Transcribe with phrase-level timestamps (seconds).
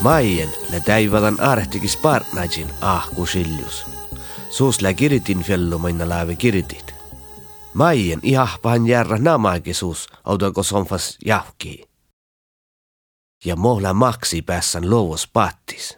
[0.00, 3.86] Maien le täivadan arehtigis partnajin ahku siljus.
[4.50, 6.94] Suus lä kiritin fjellu minna lääve kiritit.
[7.74, 11.84] Maien ihahpahan järra namaagi suus, audako sonfas jahkii.
[13.44, 15.94] Ja mohla maksi päässän luovus pattis.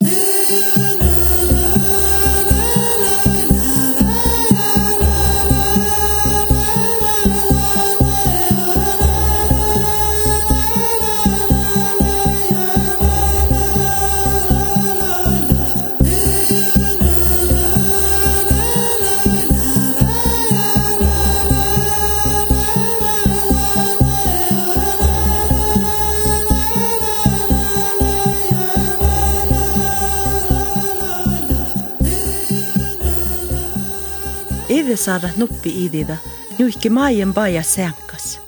[34.80, 36.16] Ide saada nuppi idida,
[36.58, 38.40] juhki maien paia säänkas.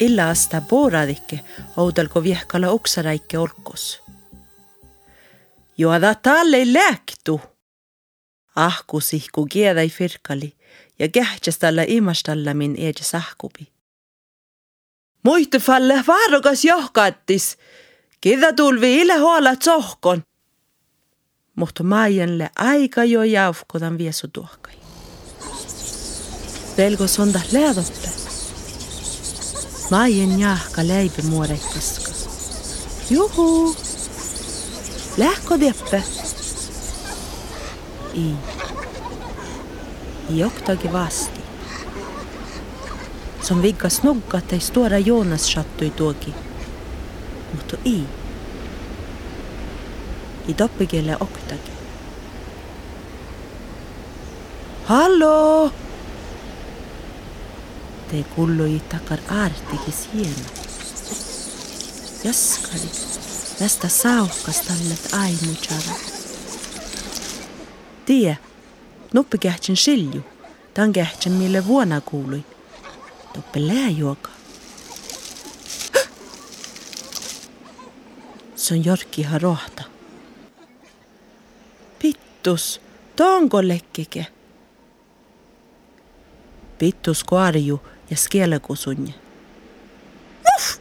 [0.00, 1.40] Illa asta pooradikke,
[1.76, 4.02] oudalko viehkala uksaraike olkos.
[5.78, 7.40] Juoda talle lääktu.
[8.56, 10.52] Ahku sihku kiedai firkali
[10.98, 13.68] ja kähtsästalla imastalla min eedä sahkubi.
[15.22, 17.58] Muistu falle vaarukas johkattis.
[18.20, 20.24] Kida tulvi ille huolat sohkon.
[21.56, 24.81] Mutta maienle aika jo jaufkodan viesu tuohkai.
[26.82, 28.08] Velgo sonda lädoppe.
[29.90, 32.12] Maien jahka läibe muorekkaska.
[33.10, 33.74] Juhu!
[35.16, 36.02] Lähko deppe?
[38.14, 38.34] I.
[40.30, 41.40] Joktagi vasti.
[43.42, 46.34] Som viggas noggat ei stora Jonas sattui tuoki.
[47.52, 48.02] Mutta i.
[50.48, 51.72] I doppigelle oktagi.
[58.12, 60.28] てこんろいたからあるてきしえな。
[62.24, 62.82] やすかり、
[63.62, 65.80] やすたさおかすたんれたあいむちゃら。
[68.04, 68.36] Tie,
[69.14, 70.22] noppikähtsin silju,
[70.74, 72.44] tämän kähtsin mille vuonna kuului.
[73.32, 74.30] Toppe lää juoka.
[78.56, 79.82] Se on jorkkihan rohta.
[81.98, 82.80] Pittus,
[83.16, 84.26] tonko lekkike?
[86.78, 87.80] Pittus koarju,
[88.12, 89.14] ja skielekusunje.
[90.56, 90.78] Uff!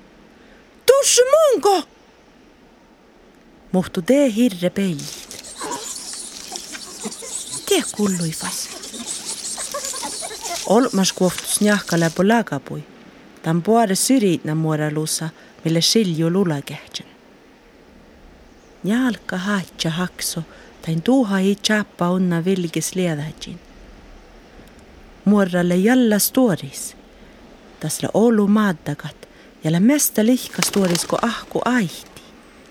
[0.86, 1.88] Tuss munko!
[3.72, 5.40] Muhtu tee hirre peilit.
[7.70, 8.60] Tee kullui vas.
[10.68, 12.84] Olmas kuoftus njahka läpo lagapui.
[13.44, 15.30] Tan puore syriitna muoralussa,
[15.64, 17.08] mille silju lula kehtsän.
[18.84, 20.44] Njalka haatja hakso,
[20.82, 23.60] tain tuuha ei tjappa onna vilgis liedäjin.
[25.26, 27.01] Muoralle jälle storis.
[27.82, 29.28] Tasle olu maaddagat
[29.64, 32.22] ja mesta lihka storis ko ahku aihti.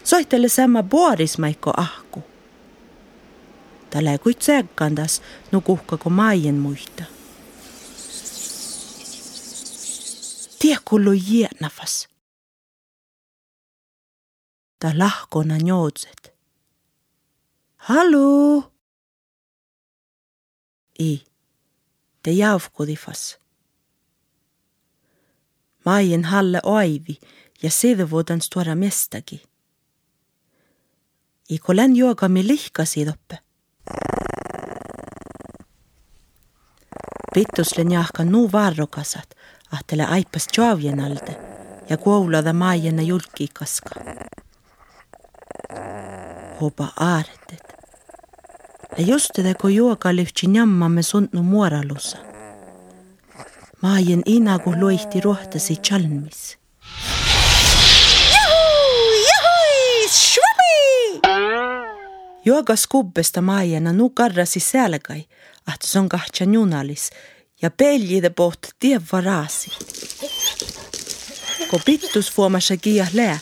[0.04, 2.22] Soitele sama puoris maikko ahku.
[3.90, 5.22] Tälle kuit segkandas
[5.52, 7.04] nukuhka ko maien muista.
[10.58, 12.08] Tie kullu jienafas.
[14.78, 16.32] Ta lahkona njoodset.
[17.76, 18.72] Hallo?
[20.98, 21.26] I,
[22.22, 23.39] te jaavkodifas.
[25.84, 27.18] Maien halle oivi
[27.62, 29.42] ja sedevuodan stora mestagi.
[31.48, 33.38] I kolen juoga mi lihkasi toppe.
[37.34, 39.34] Pittuslen jahka nuu varrokasat,
[39.70, 41.36] ahtele aipas tjoavjen alde
[41.90, 43.90] ja kuulada maiena julki kaska.
[46.60, 47.62] Hoba aartet.
[48.98, 51.42] Ja just te ko juoga lyhtsi njammamme suntnu
[53.82, 53.88] muoralussa.
[53.88, 56.58] Maien inagu loihti rohtasi chalmis.
[62.44, 65.26] Juogas kubbesta maiena nu karrasi selgai,
[65.66, 67.10] ahtus on kahtsan junalis
[67.62, 69.70] ja peljide poht tie varasi.
[71.70, 73.38] Ko pittus fuomassa kia lää,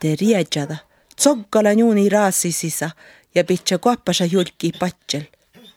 [0.00, 0.76] te riedjada,
[1.16, 2.90] tsokkala juuni raasi sisa
[3.34, 5.33] ja pitsa kuoppasa julki patsel.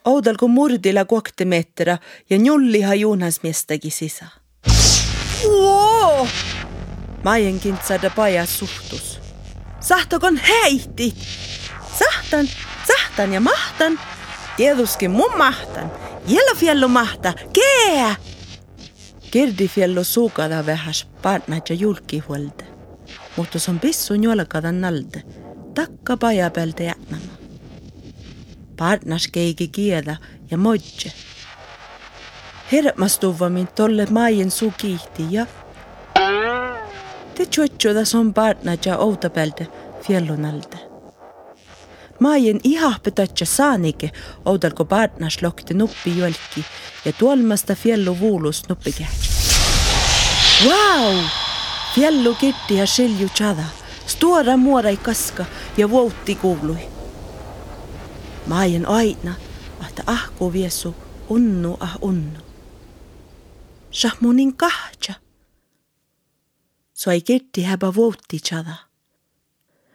[0.08, 1.98] Oudal kun murdila kuokte meetera
[2.30, 4.26] ja njulliha juunas miestagi sisa.
[7.24, 9.20] Maien kintsada pajas suhtus.
[9.80, 11.16] Sahtakon heiti!
[12.00, 12.48] Sahtan,
[12.88, 14.00] sahtan ja mahtan.
[14.58, 15.92] Tietysti mun mahtan.
[16.28, 18.16] Jelofjellu mahta, kee!
[19.32, 22.64] Kirdifjellu suukada vähäs partnat ja julkihuolde.
[23.36, 25.24] Mutta on pissu njolkada nalde.
[25.74, 27.27] Takka paja pealta jätnama.
[28.78, 30.16] Partnas keegi kieda
[30.52, 31.12] ja modje.
[32.72, 35.46] Hermas tuva mind tolle maien suu kihti ja
[37.36, 39.68] Te tjuotsudas on partnat ja outapelde
[40.02, 40.78] fjellunalde.
[42.20, 44.12] Maien ihahpetatja saanike
[44.46, 46.66] oudalko partnas lokti nuppi jolki
[47.06, 49.30] ja tuolmasta fjellu vuulus nuppi kähtsi.
[50.66, 51.14] Vau!
[51.14, 51.24] Wow!
[51.96, 53.64] Fjellu kitti ja skilju tjada.
[54.06, 55.46] Stora muorai kaska
[55.78, 56.97] ja voutti kuului.
[58.48, 59.34] Maien aina,
[59.88, 60.96] että ahku viesu
[61.30, 62.40] unnu ah unnu.
[63.92, 65.14] Shahmunin kahtja.
[66.94, 68.76] Soi kitti häbä voutti tjada.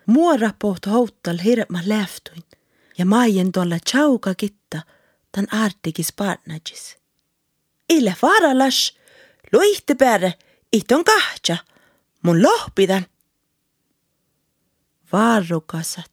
[0.06, 2.42] Muora pohto houttal hirma läftuin
[2.98, 4.82] ja maien tuolla chauka kitta
[5.32, 6.96] tan artikis partnagis.
[7.88, 8.98] Ille varalas,
[9.52, 10.38] luihte päälle,
[10.72, 11.56] iton kahtja,
[12.22, 13.06] mun lohpidan.
[15.12, 16.12] Varrukasat,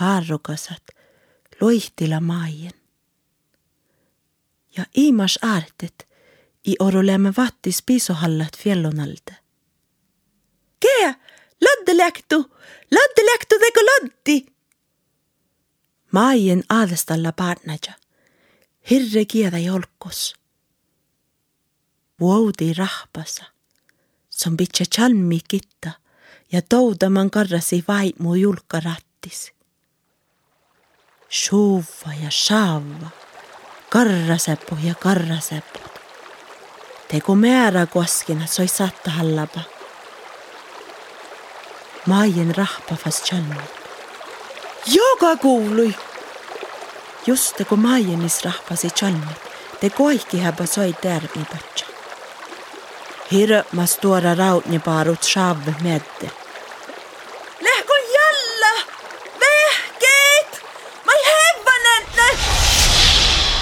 [0.00, 0.82] varrukasat,
[1.60, 2.72] loihtila maien.
[4.76, 6.08] Ja imas aartet,
[6.66, 9.36] i orolemme vattis pisohallat fjellonalde.
[10.80, 11.14] Kee,
[11.60, 12.38] ladde läktu,
[12.90, 14.46] ladde läktu teko laddi.
[16.12, 17.92] Maien aadestalla partnaja,
[18.90, 20.34] hirre kieda jolkos.
[22.20, 23.44] Vuodi rahpasa,
[24.30, 25.90] som bitse chalmi kitta
[26.52, 28.80] ja toudaman karrasi vaimu julka
[31.30, 33.08] Shuva ja shaava,
[33.90, 35.78] karrasepu ja karrasepu.
[37.08, 39.60] Tegu määrä koskina soi satta hallapa.
[42.06, 43.54] Maien rahpavas chalmi.
[44.86, 45.94] Joka kuului!
[47.26, 49.38] Just kun Maienis rahpasi chalmit,
[49.80, 51.86] te koihki häbä soi tärmi patsa.
[53.32, 56.30] Hirmas stora rautnipaarut shavve medde.
[57.60, 58.82] Lähkö jalla!
[59.40, 60.64] Vehkeet!
[61.04, 62.38] Mai hevanenne!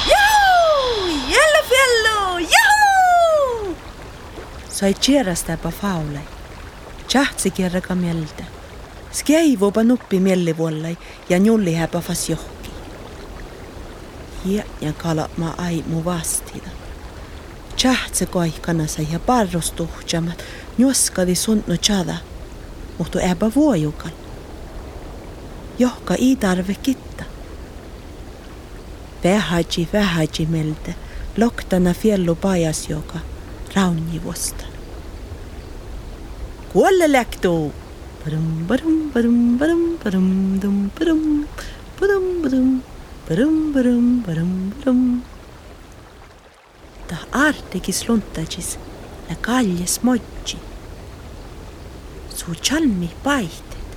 [0.07, 1.07] Joo!
[1.29, 2.39] Jällä fjellu!
[2.39, 3.77] Joo!
[4.85, 6.23] Sai tjerastäpä faulei.
[7.09, 8.45] Tjahtsi kerraka mieltä.
[9.13, 10.99] Skeivopa nuppi miellivuollai
[11.29, 12.71] ja njulli häpä fas johki.
[14.45, 16.69] Ja, ja kalama aimu vastida.
[17.77, 20.45] Tjahtse koihkanasa ja parrostuhtjamat
[20.79, 22.17] njuoskadi sunnu tjada,
[22.99, 24.11] mutta äpä vuojukal.
[25.79, 27.25] Johka ei tarve kitta.
[29.25, 30.95] Vähäji vähäji melte,
[31.37, 33.19] loktana fjellu pajas joka,
[33.77, 34.74] raunjivosta.
[36.75, 37.73] Kuolle läktuu!
[38.25, 41.47] Badum badum badum badum badum dum badum
[42.01, 42.67] badum badum
[43.29, 45.01] badum badum badum badum
[47.09, 47.17] ta
[47.47, 48.71] artikis luntajis
[49.29, 50.59] la kaljes motsi.
[52.35, 53.89] Su chalmi paihted.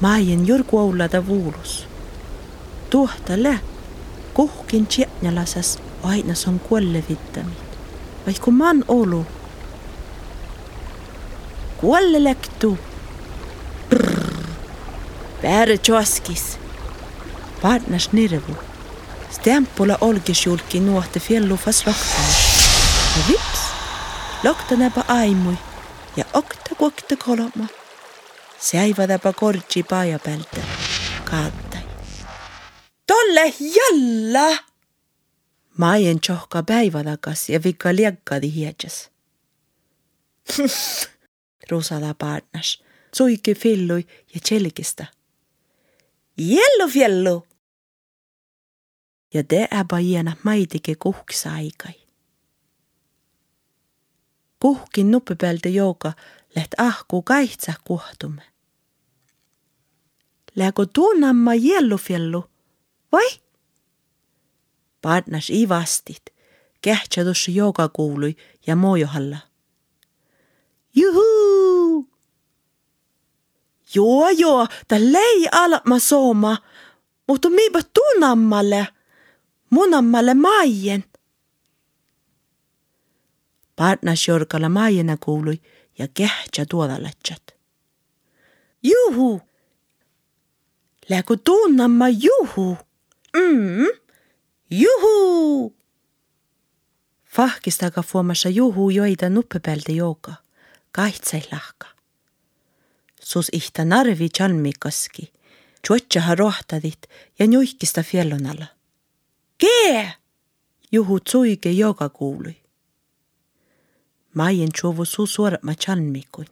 [0.00, 1.86] Maien jurgu aulada vuulus.
[2.90, 3.60] Tuhtale
[4.34, 7.70] kuhkin tjätnälasas ainas on kuolle vittamit.
[8.26, 9.24] Vaid kun man olu.
[11.86, 12.78] Kuolle läktu.
[15.42, 16.58] Väärä tjoskis.
[17.62, 18.56] Partners nirvu.
[19.30, 22.28] Stempola olgesjulki nuohte fjellu fas lohtana.
[23.16, 23.60] Ja vips,
[24.44, 25.58] loktanäpä aimui
[26.16, 27.66] ja okta kuokta kolma.
[28.58, 30.60] Säivadäpä kortsi paja päältä.
[31.24, 31.82] Kaattai.
[33.06, 34.58] Tolle jalla!
[35.76, 39.10] Maien tjohka päivä takas ja vikka liekkadi hiedjas.
[41.70, 42.82] Rusada partners,
[43.14, 45.06] suiki fillui ja tjelkistä.
[46.38, 47.46] Jellu fjellu!
[49.34, 51.94] ja te äbajena maidike kuhksa aikai.
[54.60, 56.12] Kuhkin nuppe pealde jooga
[56.56, 58.42] läht ahku kaitsa kuhtume.
[60.56, 62.50] Lägu tunnamma jellufjellu,
[63.12, 63.28] vai?
[65.02, 66.22] Partners ei vastit,
[66.82, 68.36] kähtsadus jooga kuului
[68.66, 69.38] ja moojohalla.
[70.94, 71.35] Juhuu!
[73.96, 76.58] Joo, joo, ta lei alma sooma,
[77.28, 78.88] mutta miipä tunnammalle
[79.70, 81.04] munammalle maien.
[83.76, 85.62] Partnas jorkalla maiena kuului
[85.98, 87.42] ja kähtsä tuodallatsat.
[88.82, 89.40] Juhu!
[91.08, 92.78] Läku tunnamma juhu!
[93.36, 93.86] Mm,
[94.70, 95.76] juhu!
[97.24, 100.34] Fahkistaga fuomassa juhu joida nuppepäältä jouka,
[100.92, 101.95] kaitsai lahka.
[103.26, 105.32] Sus ihta narvi chalmikaski,
[105.82, 107.06] tjuotsaha rohtadit
[107.38, 108.66] ja njuihkista fjellon alla.
[109.58, 110.12] Kee!
[110.92, 112.56] Juhu tsuige joka kuului.
[114.34, 116.48] Maien tšuvu su suorat ma chalmikuin.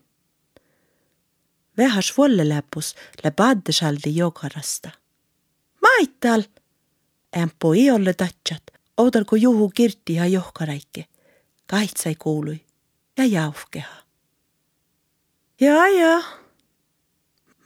[1.78, 4.90] Vähas volle läpus läbadde saldi jokarasta.
[5.82, 6.42] Maital!
[7.36, 8.62] Ämpo ei ole tatsat,
[8.96, 11.06] oodal kui juhu kirti ja johkaraike.
[11.66, 12.64] Kaitsai kuului
[13.18, 13.96] ja jauhkeha.
[15.60, 16.43] Ja, ja.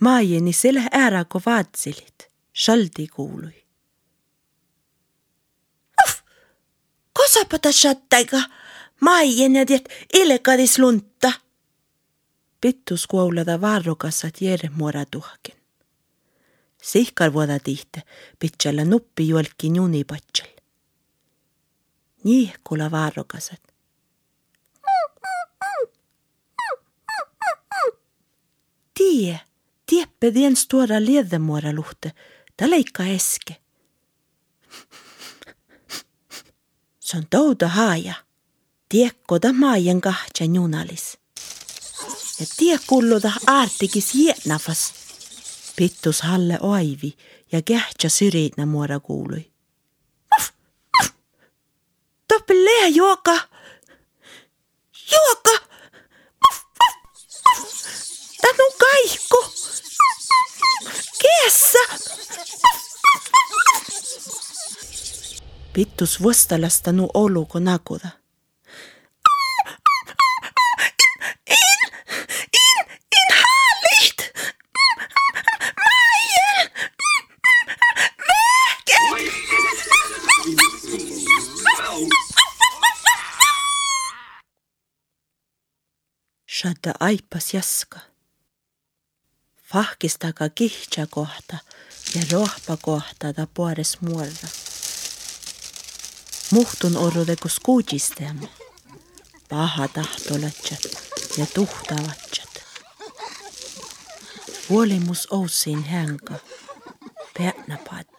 [0.00, 3.64] Maajeni selle ära kun vaatselit, shaldi kuului.
[7.12, 8.40] Kosapata shattaiga,
[9.00, 11.32] maajeni tiet ilekadis lunta.
[12.60, 15.54] Pittus kuulada varrukassat järmuora tuhkin.
[16.82, 18.02] Sihkar vuoda tihte,
[18.38, 20.52] pitsellä nuppi juolki juni patsel.
[22.24, 23.62] Nii kuula varrukasat.
[28.94, 29.40] Tie,
[29.88, 32.12] tieppe dien stora ledemuora luhte,
[32.56, 33.56] ta leikka eske.
[37.00, 38.14] Se on touda haaja.
[38.88, 41.18] Tiekko ta maajen kahtja junalis.
[42.40, 44.92] Ja tie kulluda aartikis jietnafas.
[45.76, 47.16] Pittus halle oivi
[47.52, 49.52] ja kähtsä syriitnä muora kuului.
[52.28, 53.38] Toppelea juoka!
[55.12, 55.67] Juoka!
[65.78, 68.08] Pittus vuostalasta nu oluko nakuda.
[71.46, 71.80] In,
[72.52, 72.86] in,
[73.18, 74.32] in halliht!
[75.84, 76.70] Maien!
[78.28, 78.98] Mähke!
[86.50, 87.98] Shadda aipas jaska.
[89.62, 91.56] Fahkistaga kihtsä kohta
[92.14, 94.67] ja rohpa kohta ta puores muorra.
[96.50, 98.48] Muhtun orrude kus kuudisteemme.
[99.48, 100.80] Paha tahtolatsat
[101.38, 102.48] ja tuhtavatsat.
[104.70, 106.34] Vuolimus oussiin hänka.
[107.38, 108.17] Peätnä paat